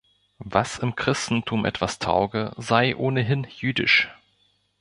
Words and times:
Was 0.39 0.79
im 0.79 0.95
Christentum 0.95 1.63
etwas 1.63 1.99
tauge, 1.99 2.53
sei 2.57 2.95
ohnehin 2.97 3.45
jüdisch. 3.47 4.09